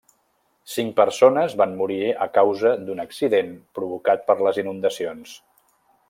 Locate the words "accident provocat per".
3.03-4.37